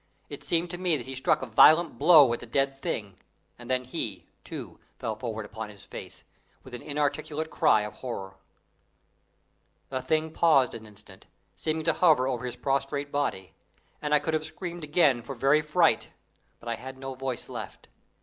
[0.29, 3.19] It seemed to me that he struck a violent blow at the dead being,
[3.59, 6.23] and then he, too, fell forward upon his face,
[6.63, 8.33] with an inarticulate cry of horror.
[9.89, 13.53] The thing paused an instant, seeming to hover over his prostrate body,
[14.01, 16.09] and I could have screamed again for very fright,
[16.59, 17.87] but I had no voice left.